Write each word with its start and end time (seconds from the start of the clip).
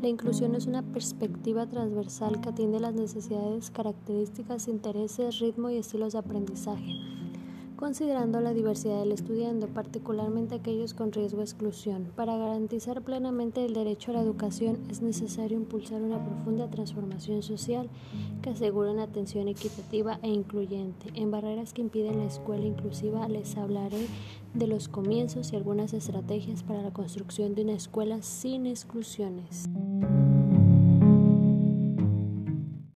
La 0.00 0.06
inclusión 0.06 0.54
es 0.54 0.66
una 0.66 0.82
perspectiva 0.82 1.66
transversal 1.66 2.40
que 2.40 2.50
atiende 2.50 2.78
las 2.78 2.94
necesidades, 2.94 3.72
características, 3.72 4.68
intereses, 4.68 5.40
ritmo 5.40 5.70
y 5.70 5.78
estilos 5.78 6.12
de 6.12 6.20
aprendizaje 6.20 6.94
considerando 7.78 8.40
la 8.40 8.54
diversidad 8.54 8.98
del 8.98 9.12
estudiante, 9.12 9.68
particularmente 9.68 10.56
aquellos 10.56 10.94
con 10.94 11.12
riesgo 11.12 11.38
de 11.38 11.44
exclusión. 11.44 12.10
Para 12.16 12.36
garantizar 12.36 13.02
plenamente 13.02 13.64
el 13.64 13.72
derecho 13.72 14.10
a 14.10 14.14
la 14.14 14.20
educación 14.20 14.78
es 14.90 15.00
necesario 15.00 15.56
impulsar 15.56 16.02
una 16.02 16.22
profunda 16.22 16.68
transformación 16.68 17.44
social 17.44 17.88
que 18.42 18.50
asegure 18.50 18.90
una 18.90 19.04
atención 19.04 19.46
equitativa 19.46 20.18
e 20.22 20.28
incluyente. 20.28 21.10
En 21.14 21.30
barreras 21.30 21.72
que 21.72 21.82
impiden 21.82 22.18
la 22.18 22.24
escuela 22.24 22.66
inclusiva 22.66 23.28
les 23.28 23.56
hablaré 23.56 24.08
de 24.54 24.66
los 24.66 24.88
comienzos 24.88 25.52
y 25.52 25.56
algunas 25.56 25.92
estrategias 25.92 26.62
para 26.62 26.82
la 26.82 26.92
construcción 26.92 27.54
de 27.54 27.62
una 27.62 27.74
escuela 27.74 28.22
sin 28.22 28.66
exclusiones. 28.66 29.68